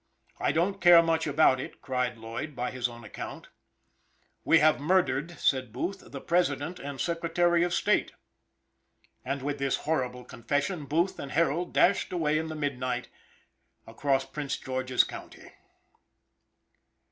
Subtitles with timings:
[0.39, 3.49] "I don't care much about it," cried Lloyd, by his own account.
[4.43, 8.13] "We have murdered," said Booth, "the President and Secretary of State!"
[9.23, 13.09] And with this horrible confession, Booth and Harold dashed away in the midnight,
[13.85, 15.51] across Prince George's county.